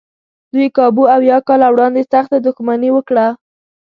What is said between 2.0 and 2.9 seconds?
سخته دښمني